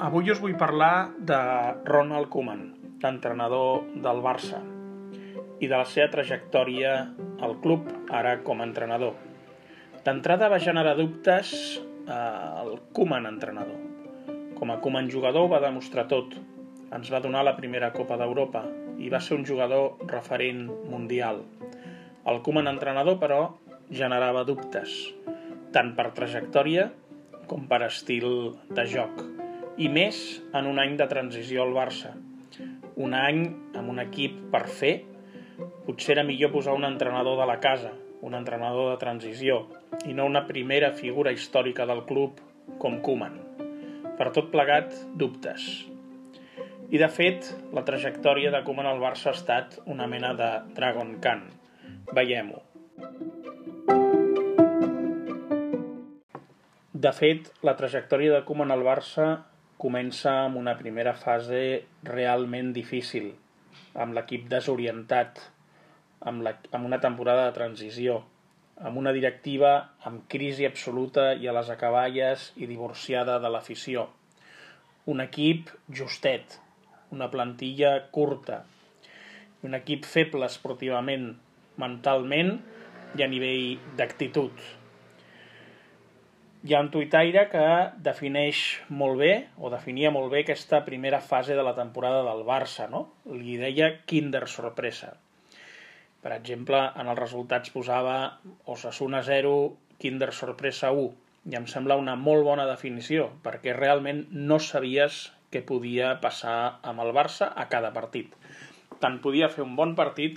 Avui 0.00 0.26
us 0.32 0.40
vull 0.42 0.56
parlar 0.58 1.12
de 1.22 1.36
Ronald 1.86 2.26
Koeman, 2.32 2.64
l'entrenador 3.04 3.84
del 3.94 4.22
Barça, 4.24 4.58
i 5.62 5.68
de 5.70 5.76
la 5.76 5.86
seva 5.86 6.08
trajectòria 6.10 6.96
al 7.38 7.54
club, 7.62 7.86
ara 8.10 8.40
com 8.42 8.58
a 8.58 8.66
entrenador. 8.66 9.14
D'entrada 10.02 10.50
va 10.50 10.58
generar 10.58 10.96
dubtes 10.98 11.54
eh, 11.78 12.64
el 12.64 12.80
Koeman 12.96 13.30
entrenador. 13.30 13.78
Com 14.58 14.74
a 14.74 14.80
Koeman 14.82 15.06
jugador 15.14 15.46
va 15.54 15.62
demostrar 15.62 16.08
tot. 16.10 16.34
Ens 16.90 17.14
va 17.14 17.22
donar 17.22 17.46
la 17.46 17.54
primera 17.54 17.94
Copa 17.94 18.18
d'Europa 18.18 18.66
i 18.98 19.06
va 19.14 19.22
ser 19.22 19.38
un 19.38 19.46
jugador 19.46 20.02
referent 20.10 20.66
mundial. 20.90 21.44
El 22.26 22.42
Koeman 22.42 22.74
entrenador, 22.74 23.22
però, 23.22 23.44
generava 23.90 24.46
dubtes, 24.46 24.94
tant 25.74 25.94
per 25.98 26.10
trajectòria 26.16 26.88
com 27.50 27.66
per 27.70 27.82
estil 27.88 28.56
de 28.70 28.86
joc 28.86 29.22
i 29.80 29.88
més 29.88 30.18
en 30.56 30.66
un 30.68 30.78
any 30.82 30.96
de 30.98 31.06
transició 31.08 31.64
al 31.64 31.72
Barça. 31.72 32.12
Un 33.00 33.14
any 33.16 33.46
amb 33.78 33.88
un 33.88 34.02
equip 34.02 34.36
per 34.52 34.66
fer, 34.68 34.92
potser 35.86 36.16
era 36.16 36.24
millor 36.26 36.52
posar 36.52 36.74
un 36.76 36.84
entrenador 36.84 37.38
de 37.40 37.46
la 37.48 37.58
casa, 37.64 37.94
un 38.20 38.36
entrenador 38.36 38.90
de 38.90 38.98
transició, 39.00 39.62
i 40.04 40.12
no 40.12 40.28
una 40.28 40.44
primera 40.48 40.92
figura 40.92 41.32
històrica 41.32 41.86
del 41.88 42.04
club 42.10 42.42
com 42.82 43.00
Koeman. 43.00 43.38
Per 44.18 44.28
tot 44.36 44.50
plegat, 44.52 44.92
dubtes. 45.16 45.68
I 46.90 47.00
de 47.00 47.08
fet, 47.08 47.52
la 47.72 47.86
trajectòria 47.86 48.52
de 48.52 48.60
Koeman 48.66 48.90
al 48.90 49.00
Barça 49.00 49.30
ha 49.30 49.38
estat 49.38 49.78
una 49.86 50.10
mena 50.10 50.34
de 50.36 50.50
Dragon 50.76 51.16
Khan. 51.24 51.46
Veiem-ho. 52.12 52.66
De 57.00 57.10
fet, 57.16 57.46
la 57.64 57.72
trajectòria 57.78 58.32
de 58.34 58.38
Koeman 58.44 58.74
al 58.74 58.82
Barça 58.84 59.26
comença 59.80 60.32
amb 60.42 60.58
una 60.60 60.74
primera 60.76 61.14
fase 61.16 61.60
realment 62.04 62.74
difícil, 62.76 63.30
amb 64.04 64.12
l'equip 64.16 64.48
desorientat, 64.50 65.38
amb, 66.28 66.42
la, 66.44 66.52
amb 66.76 66.88
una 66.88 66.98
temporada 67.00 67.46
de 67.46 67.54
transició, 67.56 68.18
amb 68.84 69.00
una 69.00 69.14
directiva 69.16 69.70
amb 70.10 70.26
crisi 70.34 70.66
absoluta 70.68 71.30
i 71.40 71.48
a 71.48 71.54
les 71.56 71.70
acaballes 71.72 72.50
i 72.60 72.68
divorciada 72.68 73.38
de 73.40 73.52
l'afició. 73.54 74.04
Un 75.08 75.24
equip 75.24 75.70
justet, 76.02 76.58
una 77.16 77.30
plantilla 77.32 77.94
curta, 78.18 78.66
un 79.64 79.78
equip 79.78 80.04
feble 80.10 80.52
esportivament, 80.52 81.30
mentalment 81.80 82.58
i 83.16 83.24
a 83.24 83.30
nivell 83.30 83.96
d'actitud 83.96 84.68
hi 86.60 86.74
ha 86.74 86.80
un 86.84 86.90
tuitaire 86.92 87.46
que 87.48 87.64
defineix 88.04 88.58
molt 88.92 89.16
bé, 89.22 89.30
o 89.56 89.70
definia 89.72 90.10
molt 90.12 90.28
bé 90.32 90.42
aquesta 90.44 90.82
primera 90.84 91.20
fase 91.24 91.54
de 91.56 91.62
la 91.64 91.72
temporada 91.78 92.20
del 92.26 92.42
Barça, 92.44 92.84
no? 92.92 93.06
Li 93.32 93.56
deia 93.56 93.88
Kinder 94.10 94.44
sorpresa. 94.44 95.14
Per 96.20 96.34
exemple, 96.36 96.82
en 97.00 97.08
els 97.08 97.20
resultats 97.20 97.72
posava 97.72 98.16
Osasuna 98.68 99.22
0, 99.24 99.54
Kinder 100.02 100.34
sorpresa 100.36 100.90
1, 100.92 101.06
i 101.48 101.56
em 101.56 101.68
sembla 101.72 101.96
una 101.96 102.18
molt 102.20 102.44
bona 102.44 102.68
definició, 102.68 103.30
perquè 103.44 103.72
realment 103.72 104.26
no 104.30 104.60
sabies 104.60 105.30
què 105.50 105.64
podia 105.64 106.18
passar 106.20 106.58
amb 106.84 107.00
el 107.06 107.14
Barça 107.16 107.48
a 107.56 107.70
cada 107.72 107.94
partit. 107.96 108.36
Tant 109.00 109.16
podia 109.24 109.48
fer 109.48 109.64
un 109.64 109.72
bon 109.80 109.96
partit 109.96 110.36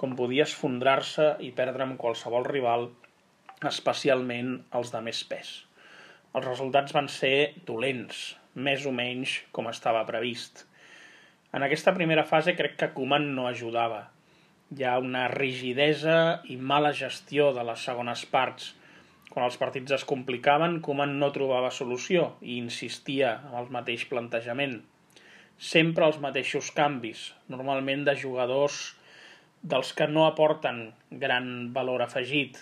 com 0.00 0.18
podia 0.18 0.48
esfondrar-se 0.48 1.36
i 1.46 1.52
perdre 1.54 1.86
amb 1.86 2.00
qualsevol 2.02 2.50
rival 2.50 2.90
especialment 3.68 4.56
els 4.78 4.90
de 4.94 5.00
més 5.04 5.22
pes. 5.28 5.52
Els 6.32 6.46
resultats 6.46 6.94
van 6.96 7.08
ser 7.12 7.52
dolents, 7.68 8.20
més 8.54 8.86
o 8.88 8.92
menys 8.92 9.38
com 9.52 9.68
estava 9.68 10.04
previst. 10.08 10.64
En 11.52 11.64
aquesta 11.66 11.92
primera 11.92 12.24
fase 12.24 12.54
crec 12.56 12.78
que 12.80 12.90
Koeman 12.94 13.26
no 13.36 13.44
ajudava. 13.48 14.06
Hi 14.72 14.86
ha 14.88 14.94
una 15.04 15.26
rigidesa 15.28 16.14
i 16.48 16.56
mala 16.56 16.94
gestió 16.96 17.50
de 17.52 17.64
les 17.68 17.84
segones 17.84 18.24
parts. 18.32 18.70
Quan 19.28 19.44
els 19.44 19.60
partits 19.60 19.92
es 19.98 20.06
complicaven, 20.08 20.80
Koeman 20.80 21.18
no 21.20 21.28
trobava 21.36 21.70
solució 21.70 22.30
i 22.40 22.56
insistia 22.56 23.34
en 23.50 23.60
el 23.60 23.68
mateix 23.76 24.06
plantejament. 24.08 24.80
Sempre 25.60 26.08
els 26.08 26.18
mateixos 26.24 26.72
canvis, 26.74 27.28
normalment 27.52 28.08
de 28.08 28.16
jugadors 28.16 28.80
dels 29.62 29.92
que 29.94 30.08
no 30.08 30.24
aporten 30.26 30.86
gran 31.10 31.46
valor 31.76 32.02
afegit, 32.02 32.56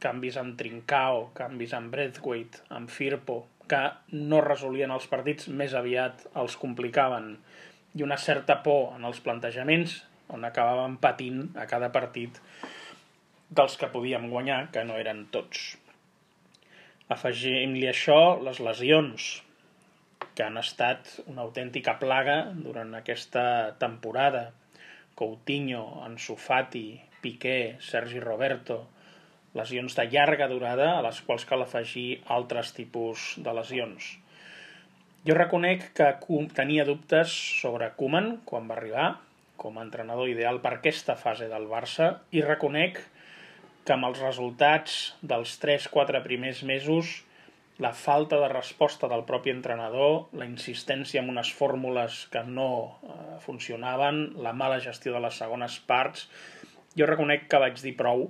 canvis 0.00 0.38
amb 0.40 0.56
Trincao, 0.58 1.28
canvis 1.36 1.74
amb 1.76 1.92
Breathwaite, 1.92 2.64
amb 2.76 2.90
Firpo, 2.90 3.42
que 3.70 3.82
no 4.16 4.40
resolien 4.42 4.90
els 4.90 5.06
partits, 5.10 5.48
més 5.48 5.74
aviat 5.78 6.24
els 6.40 6.56
complicaven, 6.58 7.34
i 7.94 8.06
una 8.06 8.18
certa 8.18 8.60
por 8.64 8.96
en 8.96 9.04
els 9.06 9.20
plantejaments, 9.22 10.00
on 10.30 10.46
acabàvem 10.46 10.96
patint 11.02 11.44
a 11.58 11.66
cada 11.70 11.90
partit 11.94 12.38
dels 13.50 13.76
que 13.76 13.90
podíem 13.90 14.28
guanyar, 14.30 14.68
que 14.74 14.84
no 14.86 14.98
eren 14.98 15.24
tots. 15.34 15.76
Afegim-li 17.10 17.88
això 17.90 18.38
les 18.46 18.60
lesions, 18.62 19.30
que 20.34 20.46
han 20.46 20.58
estat 20.60 21.16
una 21.26 21.42
autèntica 21.42 21.96
plaga 21.98 22.36
durant 22.54 22.94
aquesta 22.94 23.44
temporada. 23.82 24.50
Coutinho, 25.18 25.82
Ansu 26.06 26.36
Fati, 26.38 27.00
Piqué, 27.20 27.76
Sergi 27.82 28.22
Roberto, 28.22 28.78
lesions 29.58 29.96
de 29.98 30.06
llarga 30.12 30.48
durada 30.50 30.92
a 30.96 31.04
les 31.06 31.20
quals 31.26 31.46
cal 31.48 31.64
afegir 31.64 32.20
altres 32.26 32.74
tipus 32.76 33.34
de 33.38 33.54
lesions. 33.56 34.12
Jo 35.26 35.36
reconec 35.36 35.90
que 35.96 36.12
tenia 36.56 36.86
dubtes 36.88 37.32
sobre 37.60 37.90
Koeman 37.96 38.38
quan 38.48 38.70
va 38.70 38.76
arribar 38.78 39.08
com 39.60 39.76
a 39.76 39.84
entrenador 39.84 40.30
ideal 40.32 40.62
per 40.64 40.78
aquesta 40.78 41.16
fase 41.20 41.50
del 41.50 41.66
Barça 41.68 42.14
i 42.32 42.40
reconec 42.44 43.02
que 43.84 43.96
amb 43.96 44.08
els 44.08 44.22
resultats 44.22 45.00
dels 45.20 45.58
3-4 45.60 46.22
primers 46.24 46.62
mesos 46.64 47.18
la 47.80 47.92
falta 47.96 48.36
de 48.40 48.48
resposta 48.52 49.08
del 49.08 49.24
propi 49.28 49.52
entrenador, 49.52 50.26
la 50.36 50.44
insistència 50.44 51.22
en 51.22 51.30
unes 51.32 51.52
fórmules 51.56 52.26
que 52.32 52.42
no 52.44 52.70
eh, 52.84 53.38
funcionaven, 53.40 54.20
la 54.44 54.52
mala 54.52 54.82
gestió 54.84 55.14
de 55.14 55.22
les 55.24 55.38
segones 55.40 55.78
parts, 55.88 56.26
jo 56.96 57.08
reconec 57.08 57.48
que 57.48 57.60
vaig 57.62 57.80
dir 57.80 57.94
prou 57.96 58.26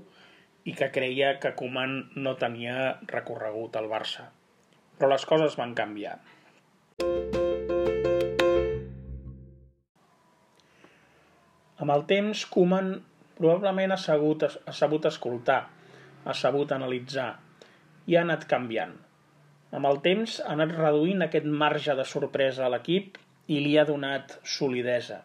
i 0.69 0.75
que 0.77 0.91
creia 0.93 1.35
que 1.41 1.55
Koeman 1.57 1.95
no 2.17 2.35
tenia 2.41 2.97
recorregut 3.09 3.77
al 3.81 3.89
Barça. 3.93 4.27
Però 4.99 5.09
les 5.13 5.25
coses 5.29 5.57
van 5.57 5.73
canviar. 5.79 6.19
Amb 11.81 11.95
el 11.95 12.05
temps, 12.11 12.45
Koeman 12.53 12.93
probablement 13.39 13.95
ha 13.97 14.01
sabut, 14.01 14.45
ha 14.45 14.75
sabut 14.77 15.09
escoltar, 15.09 15.63
ha 16.25 16.37
sabut 16.37 16.75
analitzar 16.77 17.31
i 18.11 18.19
ha 18.19 18.27
anat 18.27 18.45
canviant. 18.51 18.93
Amb 19.73 19.89
el 19.89 20.03
temps 20.05 20.37
ha 20.45 20.53
anat 20.59 20.77
reduint 20.77 21.25
aquest 21.25 21.49
marge 21.49 21.97
de 21.97 22.05
sorpresa 22.05 22.67
a 22.67 22.71
l'equip 22.75 23.17
i 23.49 23.63
li 23.65 23.79
ha 23.79 23.89
donat 23.89 24.37
solidesa 24.45 25.23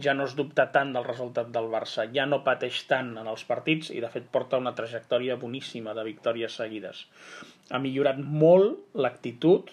ja 0.00 0.14
no 0.14 0.26
es 0.26 0.34
dubta 0.34 0.66
tant 0.74 0.92
del 0.94 1.06
resultat 1.06 1.50
del 1.54 1.68
Barça, 1.70 2.06
ja 2.14 2.26
no 2.26 2.42
pateix 2.46 2.80
tant 2.90 3.12
en 3.20 3.28
els 3.30 3.44
partits 3.46 3.92
i 3.94 4.00
de 4.02 4.10
fet 4.10 4.26
porta 4.32 4.58
una 4.58 4.74
trajectòria 4.74 5.36
boníssima 5.40 5.94
de 5.94 6.04
victòries 6.06 6.56
seguides. 6.60 7.04
Ha 7.70 7.78
millorat 7.78 8.18
molt 8.18 8.96
l'actitud, 8.98 9.70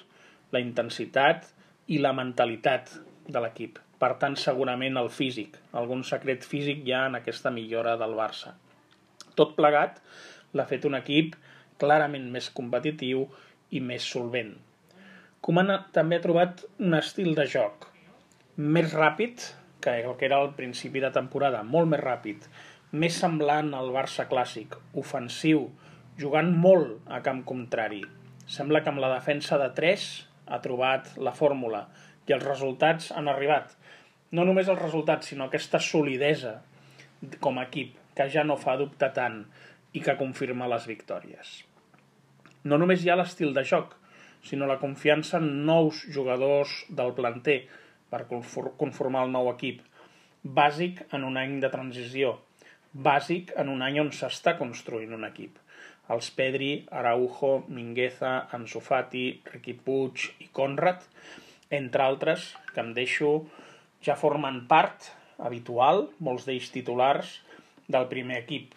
la 0.53 0.61
intensitat 0.61 1.47
i 1.87 1.97
la 1.99 2.13
mentalitat 2.13 2.93
de 3.27 3.41
l'equip. 3.41 3.79
Per 4.01 4.13
tant, 4.21 4.35
segurament 4.37 4.97
el 4.97 5.09
físic, 5.13 5.57
algun 5.77 6.03
secret 6.05 6.45
físic 6.45 6.85
ja 6.87 7.05
en 7.09 7.17
aquesta 7.17 7.53
millora 7.53 7.95
del 7.97 8.13
Barça. 8.17 8.55
Tot 9.37 9.55
plegat 9.57 10.01
l'ha 10.53 10.67
fet 10.69 10.85
un 10.89 10.97
equip 10.97 11.37
clarament 11.81 12.27
més 12.33 12.49
competitiu 12.53 13.25
i 13.71 13.79
més 13.81 14.05
solvent. 14.05 14.53
Koeman 15.41 15.71
també 15.93 16.17
ha 16.17 16.23
trobat 16.25 16.65
un 16.77 16.93
estil 16.97 17.33
de 17.37 17.47
joc 17.49 17.87
més 18.57 18.91
ràpid, 18.93 19.41
que 19.81 19.97
el 20.01 20.15
que 20.17 20.27
era 20.29 20.37
al 20.41 20.53
principi 20.57 21.01
de 21.03 21.11
temporada, 21.13 21.63
molt 21.63 21.89
més 21.91 22.01
ràpid, 22.01 22.47
més 22.91 23.17
semblant 23.17 23.73
al 23.73 23.91
Barça 23.95 24.27
clàssic, 24.29 24.75
ofensiu, 24.99 25.69
jugant 26.19 26.51
molt 26.65 27.07
a 27.09 27.21
camp 27.25 27.43
contrari. 27.47 28.01
Sembla 28.45 28.81
que 28.83 28.91
amb 28.91 29.01
la 29.03 29.13
defensa 29.13 29.57
de 29.61 29.69
3 29.77 30.07
ha 30.51 30.59
trobat 30.63 31.13
la 31.17 31.33
fórmula 31.35 31.85
i 32.27 32.35
els 32.35 32.45
resultats 32.45 33.11
han 33.15 33.31
arribat. 33.31 33.73
No 34.31 34.45
només 34.47 34.69
els 34.71 34.79
resultats, 34.79 35.31
sinó 35.31 35.47
aquesta 35.47 35.79
solidesa 35.79 36.59
com 37.39 37.59
a 37.59 37.65
equip, 37.67 37.97
que 38.15 38.27
ja 38.31 38.43
no 38.43 38.59
fa 38.59 38.77
dubte 38.79 39.09
tant 39.15 39.43
i 39.93 40.01
que 40.03 40.17
confirma 40.19 40.69
les 40.71 40.87
victòries. 40.89 41.61
No 42.63 42.77
només 42.77 43.03
hi 43.03 43.11
ha 43.11 43.17
l'estil 43.19 43.53
de 43.55 43.63
joc, 43.67 43.95
sinó 44.45 44.67
la 44.67 44.79
confiança 44.81 45.39
en 45.39 45.65
nous 45.65 46.05
jugadors 46.13 46.73
del 46.89 47.13
planter, 47.17 47.61
per 48.11 48.25
conformar 48.29 49.25
el 49.25 49.33
nou 49.33 49.49
equip, 49.53 49.81
bàsic 50.43 51.01
en 51.15 51.23
un 51.23 51.37
any 51.39 51.59
de 51.63 51.69
transició. 51.73 52.39
bàsic 52.91 53.53
en 53.55 53.69
un 53.71 53.81
any 53.81 53.99
on 54.01 54.09
s'està 54.11 54.57
construint 54.59 55.13
un 55.15 55.23
equip. 55.23 55.55
Els 56.11 56.27
Pedri, 56.35 56.71
Araujo, 56.91 57.63
Mingueza, 57.69 58.31
Ansu 58.51 58.81
Fati, 58.83 59.41
Riqui 59.53 59.73
Puig 59.85 60.25
i 60.43 60.49
Conrad, 60.51 61.05
entre 61.69 62.03
altres, 62.03 62.49
que 62.73 62.81
em 62.83 62.91
deixo, 62.97 63.45
ja 64.03 64.17
formen 64.19 64.65
part 64.67 65.07
habitual, 65.39 66.09
molts 66.19 66.49
d'ells 66.49 66.67
titulars, 66.73 67.37
del 67.87 68.09
primer 68.11 68.41
equip. 68.41 68.75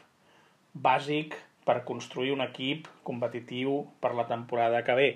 Bàsic 0.75 1.35
per 1.67 1.83
construir 1.89 2.31
un 2.37 2.45
equip 2.45 2.87
competitiu 3.03 3.81
per 4.01 4.15
la 4.15 4.29
temporada 4.31 4.85
que 4.87 4.95
ve. 4.95 5.11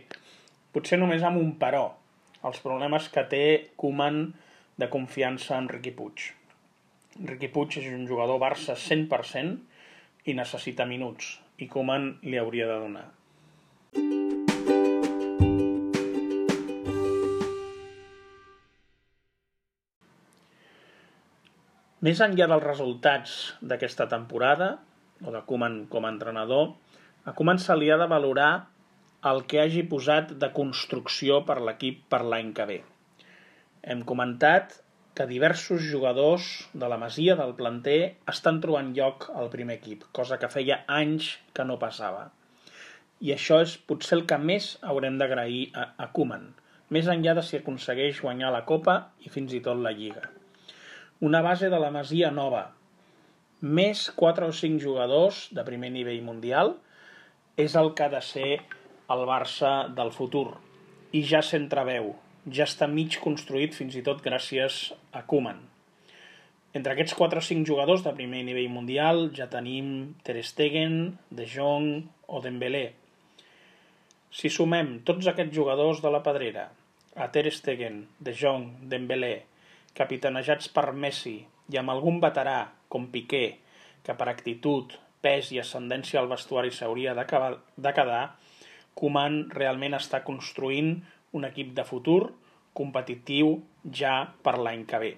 Potser 0.75 0.99
només 0.99 1.23
amb 1.23 1.39
un 1.39 1.55
però, 1.61 1.93
els 2.47 2.61
problemes 2.63 3.09
que 3.11 3.25
té 3.27 3.45
Koeman 3.81 4.21
de 4.79 4.89
confiança 4.93 5.57
en 5.59 5.69
Riqui 5.71 5.93
Puig. 5.97 6.29
Riqui 7.27 7.51
Puig 7.51 7.81
és 7.81 7.89
un 7.91 8.07
jugador 8.07 8.39
Barça 8.39 8.77
100% 8.79 10.31
i 10.31 10.35
necessita 10.39 10.87
minuts, 10.87 11.39
i 11.59 11.67
Koeman 11.67 12.13
li 12.23 12.39
hauria 12.39 12.69
de 12.71 12.79
donar. 12.85 13.07
Més 21.99 22.21
enllà 22.23 22.47
dels 22.47 22.63
resultats 22.63 23.33
d'aquesta 23.59 24.07
temporada, 24.07 24.77
o 25.27 25.35
de 25.35 25.41
Koeman 25.43 25.81
com 25.91 26.07
a 26.07 26.13
entrenador, 26.15 26.77
a 27.27 27.35
Koeman 27.35 27.59
se 27.59 27.75
li 27.75 27.91
ha 27.91 27.99
de 27.99 28.07
valorar 28.07 28.69
el 29.27 29.41
que 29.51 29.59
hagi 29.61 29.83
posat 29.91 30.37
de 30.39 30.51
construcció 30.55 31.41
per 31.47 31.59
l'equip 31.61 32.05
per 32.13 32.21
l'any 32.23 32.53
que 32.55 32.67
ve. 32.71 32.77
Hem 33.83 34.05
comentat 34.07 34.77
que 35.19 35.27
diversos 35.27 35.83
jugadors 35.83 36.69
de 36.79 36.87
la 36.87 36.99
Masia 37.03 37.35
del 37.35 37.57
planter 37.59 38.15
estan 38.31 38.61
trobant 38.63 38.93
lloc 38.95 39.27
al 39.35 39.51
primer 39.51 39.81
equip, 39.81 40.05
cosa 40.15 40.39
que 40.39 40.51
feia 40.53 40.85
anys 40.87 41.33
que 41.53 41.67
no 41.67 41.81
passava. 41.83 42.29
I 43.19 43.35
això 43.35 43.59
és 43.65 43.75
potser 43.91 44.21
el 44.21 44.27
que 44.31 44.39
més 44.39 44.77
haurem 44.87 45.19
d'agrair 45.19 45.73
a, 45.75 45.89
a 45.99 46.11
Koeman, 46.15 46.53
més 46.95 47.11
enllà 47.11 47.35
de 47.35 47.43
si 47.43 47.59
aconsegueix 47.59 48.23
guanyar 48.23 48.55
la 48.55 48.63
Copa 48.69 48.99
i 49.27 49.35
fins 49.35 49.53
i 49.53 49.61
tot 49.65 49.83
la 49.83 49.91
Lliga. 49.91 50.29
Una 51.19 51.43
base 51.43 51.67
de 51.67 51.83
la 51.83 51.91
Masia 51.91 52.31
nova, 52.31 52.69
més 53.61 54.07
4 54.15 54.47
o 54.47 54.55
5 54.55 54.79
jugadors 54.79 55.49
de 55.51 55.67
primer 55.67 55.91
nivell 55.91 56.23
mundial, 56.23 56.77
és 57.59 57.75
el 57.75 57.91
que 57.99 58.07
ha 58.07 58.13
de 58.13 58.23
ser 58.23 58.61
el 59.09 59.25
Barça 59.25 59.89
del 59.97 60.11
futur. 60.13 60.59
I 61.17 61.23
ja 61.25 61.41
s'entreveu, 61.41 62.13
ja 62.53 62.67
està 62.69 62.87
mig 62.91 63.17
construït 63.25 63.77
fins 63.77 63.97
i 63.97 64.05
tot 64.05 64.21
gràcies 64.25 64.89
a 65.17 65.23
Koeman. 65.29 65.63
Entre 66.77 66.93
aquests 66.93 67.17
4 67.17 67.41
o 67.41 67.45
5 67.45 67.65
jugadors 67.65 68.05
de 68.05 68.13
primer 68.17 68.43
nivell 68.45 68.69
mundial 68.69 69.31
ja 69.37 69.49
tenim 69.49 70.15
Ter 70.25 70.37
Stegen, 70.45 71.17
De 71.31 71.47
Jong 71.49 72.05
o 72.29 72.43
Dembélé. 72.45 72.91
Si 74.29 74.53
sumem 74.53 74.99
tots 75.09 75.31
aquests 75.33 75.57
jugadors 75.57 76.03
de 76.05 76.13
la 76.13 76.21
pedrera, 76.27 76.67
a 77.17 77.31
Ter 77.33 77.49
Stegen, 77.51 78.03
De 78.21 78.37
Jong, 78.37 78.85
Dembélé, 78.93 79.47
capitanejats 79.97 80.69
per 80.69 80.93
Messi 80.93 81.39
i 81.73 81.81
amb 81.81 81.97
algun 81.97 82.21
veterà 82.21 82.61
com 82.93 83.09
Piqué, 83.09 83.47
que 84.05 84.15
per 84.15 84.29
actitud, 84.29 84.93
pes 85.25 85.49
i 85.57 85.63
ascendència 85.65 86.21
al 86.21 86.29
vestuari 86.29 86.71
s'hauria 86.71 87.17
de 87.17 87.25
quedar, 87.97 88.21
Koeman 88.99 89.45
realment 89.55 89.95
està 89.99 90.25
construint 90.27 90.97
un 91.39 91.47
equip 91.49 91.75
de 91.77 91.85
futur 91.87 92.21
competitiu 92.79 93.57
ja 94.01 94.15
per 94.43 94.57
l'any 94.59 94.85
que 94.91 95.01
ve. 95.03 95.13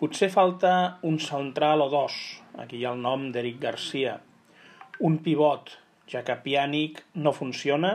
Potser 0.00 0.30
falta 0.32 0.72
un 1.04 1.18
central 1.20 1.84
o 1.84 1.90
dos, 1.92 2.14
aquí 2.62 2.80
hi 2.80 2.86
ha 2.86 2.94
el 2.96 3.02
nom 3.04 3.28
d'Eric 3.34 3.58
Garcia, 3.62 4.16
un 5.08 5.18
pivot, 5.24 5.74
ja 6.10 6.22
que 6.26 6.38
Pjanic 6.44 7.02
no 7.14 7.32
funciona 7.36 7.92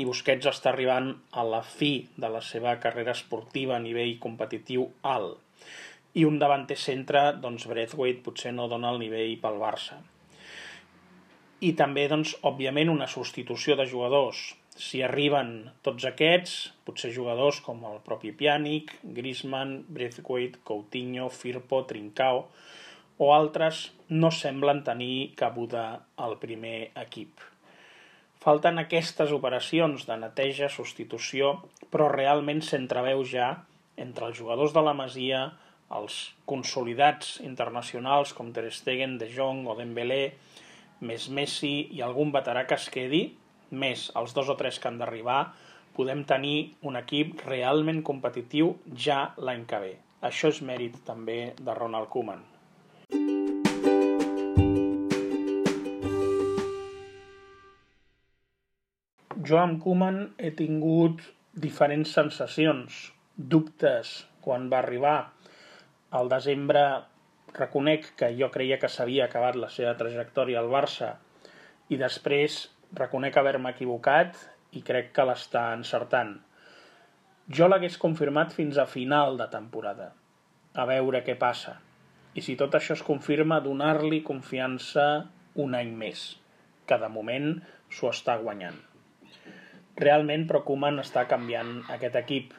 i 0.00 0.06
Busquets 0.08 0.48
està 0.50 0.72
arribant 0.72 1.12
a 1.30 1.44
la 1.46 1.60
fi 1.62 1.92
de 2.16 2.30
la 2.32 2.40
seva 2.42 2.74
carrera 2.82 3.14
esportiva 3.14 3.76
a 3.76 3.82
nivell 3.84 4.16
competitiu 4.22 4.88
alt. 5.12 5.38
I 6.18 6.24
un 6.26 6.40
davanter 6.40 6.78
centre, 6.78 7.22
doncs 7.42 7.68
Braithwaite 7.70 8.24
potser 8.26 8.52
no 8.56 8.66
dona 8.70 8.90
el 8.94 9.00
nivell 9.02 9.36
pel 9.42 9.60
Barça. 9.62 10.00
I 11.64 11.72
també, 11.78 12.04
doncs, 12.10 12.34
òbviament, 12.44 12.90
una 12.92 13.08
substitució 13.08 13.76
de 13.80 13.86
jugadors. 13.88 14.42
Si 14.74 15.00
arriben 15.06 15.70
tots 15.86 16.04
aquests, 16.08 16.54
potser 16.84 17.12
jugadors 17.14 17.60
com 17.64 17.84
el 17.88 18.00
propi 18.04 18.34
Pjanic, 18.36 18.90
Griezmann, 19.16 19.84
Braithwaite, 19.88 20.60
Coutinho, 20.66 21.30
Firpo, 21.30 21.84
Trincao 21.88 22.48
o 23.16 23.30
altres 23.32 23.92
no 24.08 24.30
semblen 24.34 24.82
tenir 24.86 25.34
cabuda 25.38 25.84
al 26.18 26.38
primer 26.42 26.90
equip. 26.98 27.42
Falten 28.42 28.80
aquestes 28.82 29.30
operacions 29.32 30.04
de 30.08 30.16
neteja, 30.20 30.68
substitució, 30.68 31.54
però 31.92 32.10
realment 32.12 32.60
s'entreveu 32.60 33.22
ja 33.24 33.52
entre 33.96 34.26
els 34.28 34.36
jugadors 34.36 34.74
de 34.74 34.82
la 34.82 34.92
Masia, 34.98 35.44
els 35.94 36.18
consolidats 36.50 37.38
internacionals 37.46 38.34
com 38.34 38.50
Ter 38.52 38.66
Stegen, 38.74 39.16
De 39.20 39.30
Jong 39.30 39.68
o 39.70 39.78
Dembélé, 39.78 40.34
més 41.04 41.28
Messi 41.28 41.74
i 41.92 42.02
algun 42.04 42.32
veterà 42.34 42.64
que 42.68 42.78
es 42.80 42.88
quedi, 42.92 43.22
més 43.70 44.08
els 44.18 44.34
dos 44.36 44.48
o 44.48 44.56
tres 44.60 44.80
que 44.80 44.88
han 44.90 44.98
d'arribar, 45.00 45.52
podem 45.94 46.24
tenir 46.26 46.74
un 46.88 46.98
equip 46.98 47.44
realment 47.46 48.02
competitiu 48.06 48.74
ja 49.06 49.20
l'any 49.38 49.64
que 49.70 49.80
ve. 49.84 49.94
Això 50.24 50.50
és 50.50 50.62
mèrit 50.64 50.96
també 51.06 51.38
de 51.60 51.76
Ronald 51.76 52.10
Koeman. 52.10 52.42
Jo 59.44 59.58
amb 59.60 59.80
Koeman 59.84 60.20
he 60.40 60.50
tingut 60.56 61.20
diferents 61.54 62.14
sensacions, 62.16 63.00
dubtes, 63.36 64.14
quan 64.40 64.70
va 64.72 64.80
arribar. 64.80 65.18
Al 66.16 66.30
desembre 66.32 66.84
reconec 67.58 68.10
que 68.18 68.32
jo 68.38 68.50
creia 68.54 68.78
que 68.82 68.90
s'havia 68.90 69.28
acabat 69.28 69.56
la 69.60 69.70
seva 69.70 69.94
trajectòria 69.98 70.60
al 70.60 70.70
Barça 70.72 71.14
i 71.92 71.98
després 72.00 72.64
reconec 72.98 73.36
haver-me 73.38 73.72
equivocat 73.74 74.36
i 74.74 74.82
crec 74.82 75.12
que 75.14 75.26
l'està 75.28 75.68
encertant. 75.76 76.34
Jo 77.48 77.68
l'hagués 77.68 77.98
confirmat 78.00 78.54
fins 78.56 78.78
a 78.78 78.86
final 78.90 79.38
de 79.38 79.46
temporada, 79.52 80.12
a 80.74 80.86
veure 80.88 81.22
què 81.26 81.36
passa. 81.38 81.76
I 82.34 82.42
si 82.42 82.56
tot 82.58 82.74
això 82.74 82.96
es 82.96 83.04
confirma, 83.06 83.60
donar-li 83.62 84.22
confiança 84.26 85.06
un 85.54 85.76
any 85.78 85.92
més, 85.94 86.24
que 86.88 86.98
de 86.98 87.10
moment 87.12 87.52
s'ho 87.92 88.10
està 88.10 88.38
guanyant. 88.42 88.80
Realment, 90.00 90.48
però 90.48 90.64
Koeman 90.66 90.98
està 91.04 91.28
canviant 91.30 91.76
aquest 91.94 92.16
equip. 92.18 92.54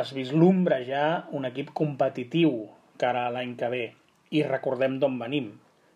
Es 0.00 0.10
vislumbra 0.16 0.80
ja 0.88 1.04
un 1.36 1.46
equip 1.46 1.70
competitiu 1.78 2.56
cara 3.00 3.26
a 3.26 3.32
l'any 3.34 3.56
que 3.56 3.68
ve 3.72 3.84
i 4.32 4.42
recordem 4.46 4.98
d'on 5.00 5.18
venim. 5.20 5.52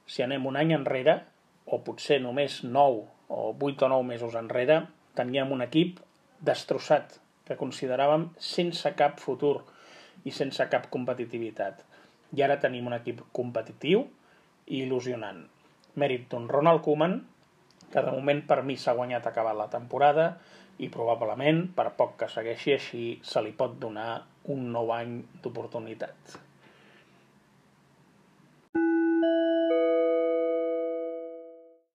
Si 0.07 0.23
anem 0.23 0.47
un 0.47 0.57
any 0.61 0.75
enrere, 0.77 1.21
o 1.67 1.81
potser 1.83 2.21
només 2.23 2.63
9 2.65 3.05
o 3.29 3.47
8 3.53 3.87
o 3.87 3.89
9 3.91 4.07
mesos 4.07 4.37
enrere, 4.39 4.83
teníem 5.19 5.53
un 5.53 5.65
equip 5.65 5.99
destrossat, 6.45 7.19
que 7.47 7.57
consideràvem 7.59 8.29
sense 8.43 8.91
cap 8.99 9.21
futur 9.23 9.61
i 10.27 10.33
sense 10.35 10.65
cap 10.71 10.89
competitivitat. 10.93 11.83
I 12.37 12.43
ara 12.43 12.59
tenim 12.63 12.89
un 12.91 12.97
equip 12.97 13.23
competitiu 13.33 14.05
i 14.67 14.83
il·lusionant. 14.83 15.45
Mèrit 15.97 16.27
d'un 16.31 16.49
Ronald 16.51 16.83
Koeman, 16.85 17.21
que 17.93 18.03
de 18.03 18.13
moment 18.13 18.43
per 18.49 18.63
mi 18.67 18.77
s'ha 18.77 18.97
guanyat 18.99 19.29
acabar 19.31 19.55
la 19.57 19.71
temporada 19.73 20.33
i 20.83 20.91
probablement, 20.93 21.63
per 21.73 21.93
poc 21.97 22.19
que 22.21 22.29
segueixi 22.29 22.75
així, 22.75 23.05
se 23.23 23.43
li 23.43 23.55
pot 23.57 23.79
donar 23.81 24.27
un 24.53 24.69
nou 24.75 24.93
any 24.93 25.23
d'oportunitat. 25.43 26.37